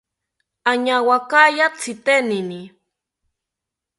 Añawakaya 0.71 1.65
tzitenini 1.79 2.61